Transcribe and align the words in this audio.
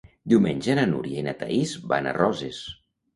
Diumenge 0.31 0.75
na 0.79 0.85
Núria 0.93 1.19
i 1.21 1.25
na 1.27 1.33
Thaís 1.41 1.73
van 1.91 2.09
a 2.09 2.15
Roses. 2.19 2.63